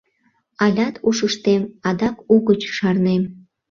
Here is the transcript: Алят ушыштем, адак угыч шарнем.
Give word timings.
Алят 0.63 0.95
ушыштем, 1.07 1.61
адак 1.89 2.17
угыч 2.33 2.61
шарнем. 2.75 3.23